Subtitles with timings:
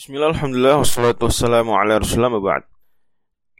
[0.00, 2.00] Bismillah, Alhamdulillah, wassalatu wassalamu ala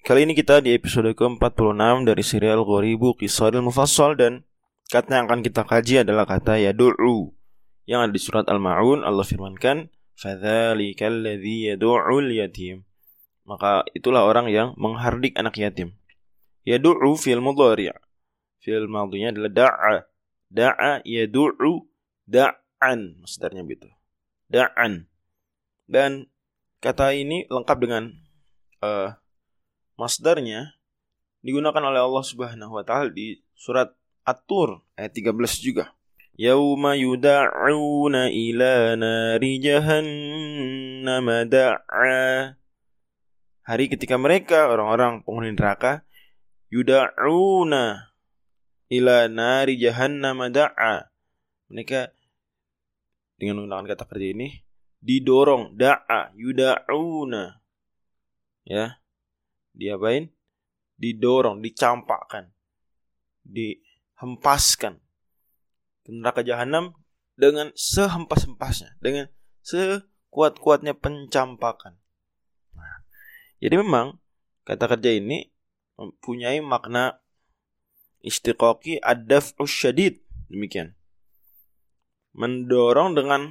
[0.00, 4.48] Kali ini kita di episode ke-46 dari serial Ghoribu Qisaril Mufassal Dan
[4.88, 7.36] kata yang akan kita kaji adalah kata yadu'u
[7.84, 12.88] Yang ada di surat Al-Ma'un Allah firmankan Fadhalika alladhi yadu'ul yatim.
[13.44, 15.92] Maka itulah orang yang menghardik anak yatim.
[16.64, 17.92] Yadu'u fil mudhari'
[18.64, 19.96] Fil madhinya adalah da'a.
[20.48, 21.84] Da'a yadu'u
[22.24, 23.92] da'an Masdarnya begitu.
[24.48, 25.09] Da'an
[25.90, 26.30] dan
[26.78, 28.14] kata ini lengkap dengan
[28.78, 29.18] uh,
[29.98, 30.78] masdarnya
[31.42, 33.90] digunakan oleh Allah Subhanahu wa taala di surat
[34.22, 35.34] At-Tur ayat 13
[35.66, 35.90] juga.
[36.38, 42.54] Yauma yud'auna ila nari jahannam da'a.
[43.66, 46.06] Hari ketika mereka orang-orang penghuni neraka
[46.70, 48.14] yud'auna
[48.88, 51.10] ila nari jahannam da'a.
[51.68, 52.14] Mereka
[53.36, 54.69] dengan menggunakan kata kerja ini
[55.00, 57.60] didorong da'a yudauna.
[58.64, 59.00] Ya.
[59.74, 60.28] Diapain?
[61.00, 62.52] Didorong dicampakkan
[63.50, 65.00] dihempaskan
[66.06, 66.96] ke neraka jahanam
[67.34, 69.32] dengan sehempas-hempasnya dengan
[69.64, 71.96] sekuat-kuatnya pencampakan.
[72.76, 72.96] Nah,
[73.60, 74.20] jadi memang
[74.64, 75.48] kata kerja ini
[75.96, 77.20] mempunyai makna
[78.24, 80.20] istiqoqi adaf syadid.
[80.50, 80.96] Demikian.
[82.30, 83.50] Mendorong dengan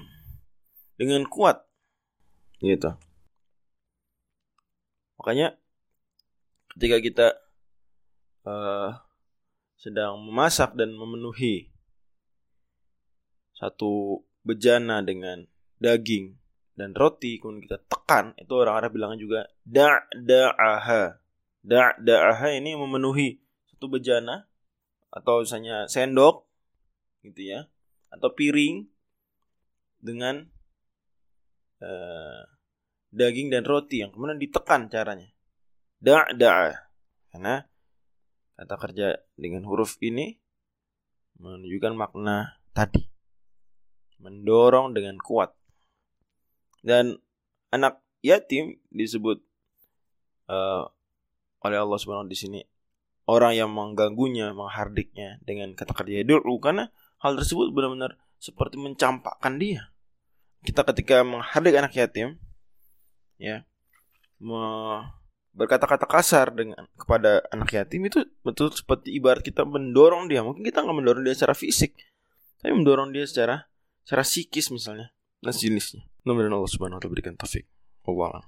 [1.00, 1.64] dengan kuat.
[2.60, 2.92] Gitu.
[5.16, 5.56] Makanya
[6.76, 7.28] ketika kita
[8.44, 9.00] uh,
[9.80, 11.72] sedang memasak dan memenuhi
[13.56, 15.48] satu bejana dengan
[15.80, 16.36] daging
[16.76, 21.20] dan roti kemudian kita tekan itu orang Arab bilangnya juga da da'aha
[21.60, 23.44] da da'aha ini memenuhi
[23.76, 24.48] satu bejana
[25.12, 26.48] atau misalnya sendok
[27.28, 27.68] gitu ya
[28.08, 28.88] atau piring
[30.00, 30.48] dengan
[31.84, 32.44] uh,
[33.10, 35.30] daging dan roti yang kemudian ditekan caranya.
[36.00, 36.28] Da
[37.30, 37.68] karena
[38.56, 40.40] kata kerja dengan huruf ini
[41.40, 43.08] menunjukkan makna tadi.
[44.20, 45.56] Mendorong dengan kuat.
[46.84, 47.16] Dan
[47.72, 49.40] anak yatim disebut
[50.52, 50.88] uh,
[51.64, 52.60] oleh Allah Subhanahu di sini
[53.30, 56.90] orang yang mengganggunya, menghardiknya dengan kata kerja dulu karena
[57.22, 59.92] hal tersebut benar-benar seperti mencampakkan dia
[60.64, 62.36] kita ketika menghardik anak yatim
[63.40, 63.64] ya
[65.56, 70.40] berkata-kata kasar dengan kepada anak yatim itu betul seperti ibarat kita mendorong dia.
[70.40, 72.00] Mungkin kita nggak mendorong dia secara fisik
[72.60, 73.68] tapi mendorong dia secara
[74.04, 75.12] secara psikis misalnya.
[75.40, 77.66] Dan sejenisnya mudah Allah Subhanahu wa taala berikan taufik.
[78.04, 78.44] Allah